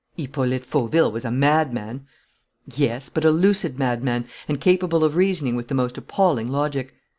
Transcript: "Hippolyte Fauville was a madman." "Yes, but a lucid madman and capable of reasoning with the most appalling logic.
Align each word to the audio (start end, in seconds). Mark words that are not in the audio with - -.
"Hippolyte 0.17 0.65
Fauville 0.65 1.11
was 1.11 1.25
a 1.25 1.29
madman." 1.29 2.07
"Yes, 2.73 3.07
but 3.07 3.23
a 3.23 3.29
lucid 3.29 3.77
madman 3.77 4.25
and 4.47 4.59
capable 4.59 5.03
of 5.03 5.15
reasoning 5.15 5.55
with 5.55 5.67
the 5.67 5.75
most 5.75 5.95
appalling 5.95 6.47
logic. 6.47 6.95